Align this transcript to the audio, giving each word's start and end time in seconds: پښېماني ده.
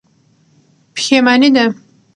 پښېماني 0.95 1.49
ده. 1.55 1.65